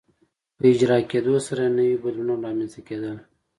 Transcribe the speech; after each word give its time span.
په 0.57 0.63
اجرا 0.71 0.97
کېدو 1.11 1.35
سره 1.47 1.61
یې 1.65 1.75
نوي 1.77 1.95
بدلونونه 2.03 2.43
رامنځته 2.45 2.81
کېدل. 2.87 3.15